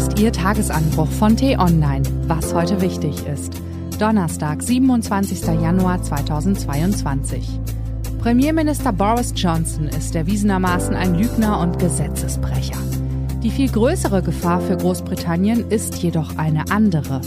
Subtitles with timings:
[0.00, 2.02] ist Ihr Tagesanbruch von T-Online.
[2.26, 3.52] Was heute wichtig ist.
[3.98, 5.42] Donnerstag, 27.
[5.60, 7.60] Januar 2022.
[8.18, 12.78] Premierminister Boris Johnson ist erwiesenermaßen ein Lügner und Gesetzesbrecher.
[13.42, 17.20] Die viel größere Gefahr für Großbritannien ist jedoch eine andere.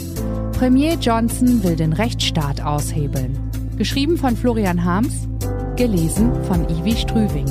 [0.58, 3.38] Premier Johnson will den Rechtsstaat aushebeln.
[3.78, 5.28] Geschrieben von Florian Harms,
[5.76, 7.46] gelesen von Ivi Strüving.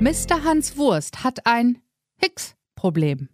[0.00, 0.44] Mr.
[0.44, 1.78] Hans Wurst hat ein
[2.22, 3.28] Hicks-Problem.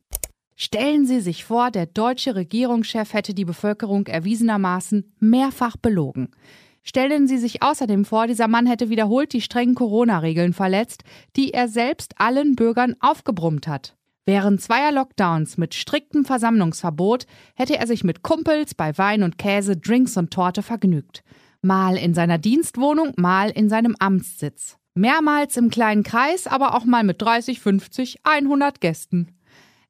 [0.56, 6.30] Stellen Sie sich vor, der deutsche Regierungschef hätte die Bevölkerung erwiesenermaßen mehrfach belogen.
[6.82, 11.04] Stellen Sie sich außerdem vor, dieser Mann hätte wiederholt die strengen Corona-Regeln verletzt,
[11.36, 13.94] die er selbst allen Bürgern aufgebrummt hat.
[14.24, 19.76] Während zweier Lockdowns mit striktem Versammlungsverbot hätte er sich mit Kumpels bei Wein und Käse,
[19.76, 21.24] Drinks und Torte vergnügt.
[21.60, 24.78] Mal in seiner Dienstwohnung, mal in seinem Amtssitz.
[24.96, 29.28] Mehrmals im kleinen Kreis, aber auch mal mit 30, 50, 100 Gästen.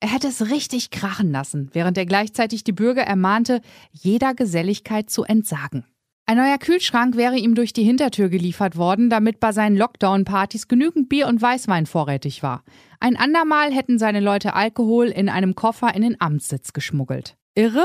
[0.00, 3.61] Er hätte es richtig krachen lassen, während er gleichzeitig die Bürger ermahnte,
[3.92, 5.84] jeder Geselligkeit zu entsagen.
[6.27, 11.11] Ein neuer Kühlschrank wäre ihm durch die Hintertür geliefert worden, damit bei seinen Lockdown-Partys genügend
[11.11, 12.64] Bier und Weißwein vorrätig war.
[12.98, 17.36] Ein andermal hätten seine Leute Alkohol in einem Koffer in den Amtssitz geschmuggelt.
[17.55, 17.84] Irre?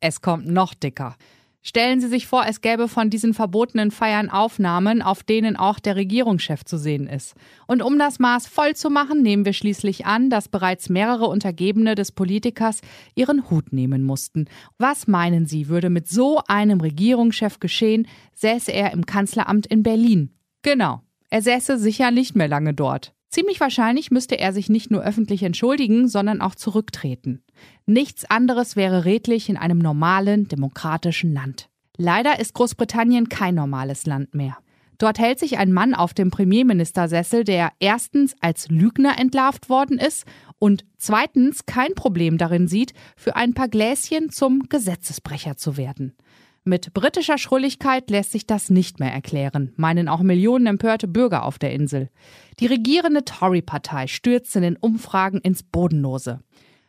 [0.00, 1.16] Es kommt noch dicker.
[1.68, 5.96] Stellen Sie sich vor, es gäbe von diesen verbotenen Feiern Aufnahmen, auf denen auch der
[5.96, 7.34] Regierungschef zu sehen ist.
[7.66, 11.96] Und um das Maß voll zu machen, nehmen wir schließlich an, dass bereits mehrere Untergebene
[11.96, 12.82] des Politikers
[13.16, 14.44] ihren Hut nehmen mussten.
[14.78, 20.30] Was meinen Sie, würde mit so einem Regierungschef geschehen, säße er im Kanzleramt in Berlin?
[20.62, 21.02] Genau.
[21.30, 23.15] Er säße sicher nicht mehr lange dort.
[23.36, 27.42] Ziemlich wahrscheinlich müsste er sich nicht nur öffentlich entschuldigen, sondern auch zurücktreten.
[27.84, 31.68] Nichts anderes wäre redlich in einem normalen, demokratischen Land.
[31.98, 34.56] Leider ist Großbritannien kein normales Land mehr.
[34.96, 40.24] Dort hält sich ein Mann auf dem Premierministersessel, der erstens als Lügner entlarvt worden ist
[40.58, 46.16] und zweitens kein Problem darin sieht, für ein paar Gläschen zum Gesetzesbrecher zu werden.
[46.68, 51.60] Mit britischer Schrulligkeit lässt sich das nicht mehr erklären, meinen auch Millionen empörte Bürger auf
[51.60, 52.10] der Insel.
[52.58, 56.40] Die regierende Tory-Partei stürzt in den Umfragen ins Bodenlose.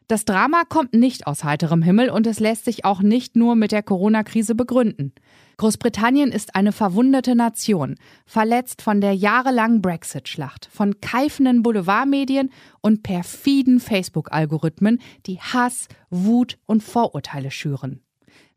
[0.08, 3.72] Das Drama kommt nicht aus heiterem Himmel und es lässt sich auch nicht nur mit
[3.72, 5.14] der Corona-Krise begründen.
[5.58, 12.50] Großbritannien ist eine verwundete Nation, verletzt von der jahrelangen Brexit-Schlacht, von keifenden Boulevardmedien
[12.82, 18.02] und perfiden Facebook-Algorithmen, die Hass, Wut und Vorurteile schüren.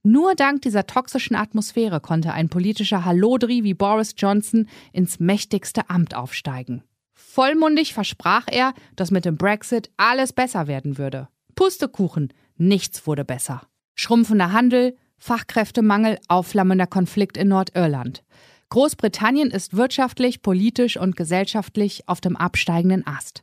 [0.02, 6.14] Nur dank dieser toxischen Atmosphäre konnte ein politischer Hallodri wie Boris Johnson ins mächtigste Amt
[6.14, 6.82] aufsteigen.
[7.12, 11.28] Vollmundig versprach er, dass mit dem Brexit alles besser werden würde.
[11.54, 13.62] Pustekuchen, nichts wurde besser.
[13.94, 18.24] Schrumpfender Handel, Fachkräftemangel, aufflammender Konflikt in Nordirland.
[18.70, 23.42] Großbritannien ist wirtschaftlich, politisch und gesellschaftlich auf dem absteigenden Ast.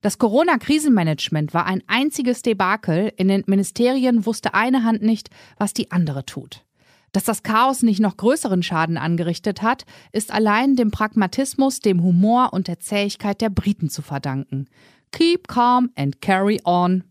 [0.00, 3.12] Das Corona-Krisenmanagement war ein einziges Debakel.
[3.16, 6.64] In den Ministerien wusste eine Hand nicht, was die andere tut.
[7.12, 12.52] Dass das Chaos nicht noch größeren Schaden angerichtet hat, ist allein dem Pragmatismus, dem Humor
[12.52, 14.66] und der Zähigkeit der Briten zu verdanken.
[15.10, 17.04] Keep calm and carry on.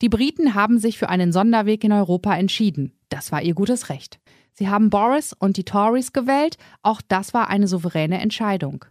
[0.00, 2.92] Die Briten haben sich für einen Sonderweg in Europa entschieden.
[3.08, 4.18] Das war ihr gutes Recht.
[4.52, 8.84] Sie haben Boris und die Tories gewählt, auch das war eine souveräne Entscheidung.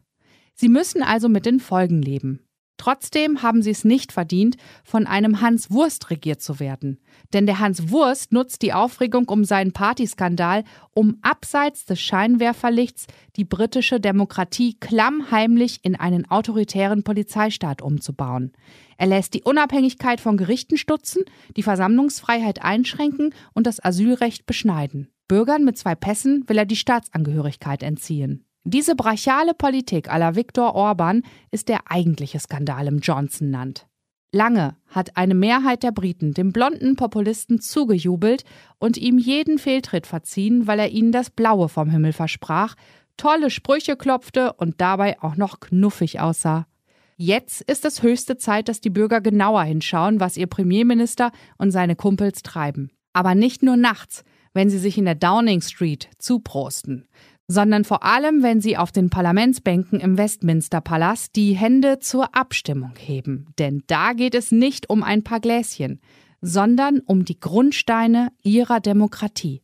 [0.56, 2.42] Sie müssen also mit den Folgen leben.
[2.78, 7.00] Trotzdem haben sie es nicht verdient, von einem Hans Wurst regiert zu werden.
[7.32, 10.64] Denn der Hans Wurst nutzt die Aufregung um seinen Partyskandal,
[10.94, 18.52] um abseits des Scheinwerferlichts die britische Demokratie klammheimlich in einen autoritären Polizeistaat umzubauen.
[18.98, 21.24] Er lässt die Unabhängigkeit von Gerichten stutzen,
[21.56, 25.10] die Versammlungsfreiheit einschränken und das Asylrecht beschneiden.
[25.28, 28.46] Bürgern mit zwei Pässen will er die Staatsangehörigkeit entziehen.
[28.66, 33.88] Diese brachiale Politik aller Viktor Orban ist der eigentliche Skandal im Johnson-Land.
[34.32, 38.46] Lange hat eine Mehrheit der Briten dem blonden Populisten zugejubelt
[38.80, 42.76] und ihm jeden Fehltritt verziehen, weil er ihnen das Blaue vom Himmel versprach,
[43.18, 46.66] tolle Sprüche klopfte und dabei auch noch knuffig aussah.
[47.18, 51.98] Jetzt ist es höchste Zeit, dass die Bürger genauer hinschauen, was ihr Premierminister und seine
[51.98, 52.92] Kumpels treiben.
[53.12, 54.24] Aber nicht nur nachts,
[54.54, 57.08] wenn sie sich in der Downing Street zuprosten
[57.54, 63.46] sondern vor allem, wenn sie auf den Parlamentsbänken im Westminster-Palast die Hände zur Abstimmung heben.
[63.60, 66.02] Denn da geht es nicht um ein paar Gläschen,
[66.42, 69.62] sondern um die Grundsteine ihrer Demokratie.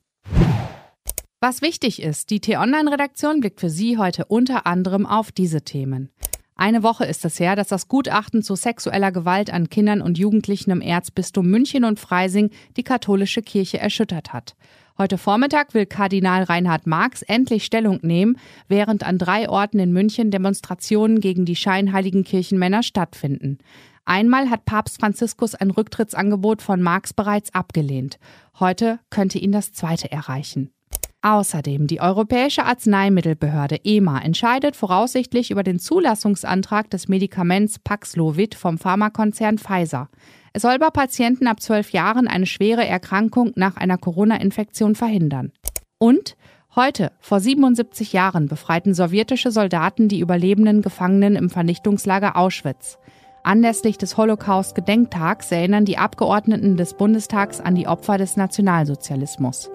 [1.41, 6.11] Was wichtig ist, die T-Online-Redaktion blickt für Sie heute unter anderem auf diese Themen.
[6.59, 10.71] Eine Woche ist es her, dass das Gutachten zu sexueller Gewalt an Kindern und Jugendlichen
[10.71, 14.57] im Erzbistum München und Freising die katholische Kirche erschüttert hat.
[14.97, 20.31] Heute Vormittag will Kardinal Reinhard Marx endlich Stellung nehmen, während an drei Orten in München
[20.31, 23.59] Demonstrationen gegen die scheinheiligen Kirchenmänner stattfinden.
[24.03, 28.19] Einmal hat Papst Franziskus ein Rücktrittsangebot von Marx bereits abgelehnt.
[28.59, 30.73] Heute könnte ihn das zweite erreichen.
[31.21, 39.57] Außerdem die Europäische Arzneimittelbehörde EMA entscheidet voraussichtlich über den Zulassungsantrag des Medikaments Paxlovid vom Pharmakonzern
[39.57, 40.07] Pfizer.
[40.53, 45.51] Es soll bei Patienten ab zwölf Jahren eine schwere Erkrankung nach einer Corona-Infektion verhindern.
[45.97, 46.37] Und
[46.73, 52.97] heute, vor 77 Jahren, befreiten sowjetische Soldaten die überlebenden Gefangenen im Vernichtungslager Auschwitz.
[53.43, 59.69] Anlässlich des Holocaust-Gedenktags erinnern die Abgeordneten des Bundestags an die Opfer des Nationalsozialismus.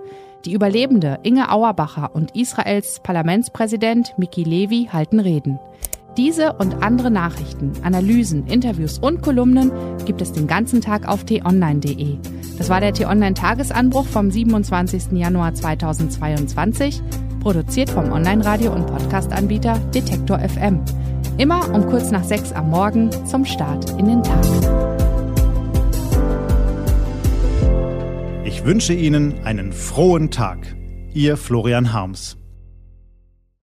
[0.45, 5.59] Die Überlebende Inge Auerbacher und Israels Parlamentspräsident Miki Levy halten Reden.
[6.17, 9.73] Diese und andere Nachrichten, Analysen, Interviews und Kolumnen
[10.05, 12.19] gibt es den ganzen Tag auf t-online.de.
[12.57, 15.13] Das war der T-Online-Tagesanbruch vom 27.
[15.13, 17.03] Januar 2022,
[17.41, 20.85] produziert vom Online-Radio- und Podcast-Anbieter Detektor FM.
[21.37, 24.45] Immer um kurz nach sechs am Morgen zum Start in den Tag.
[28.45, 30.77] Ich wünsche Ihnen einen frohen Tag.
[31.13, 32.37] Ihr Florian Harms.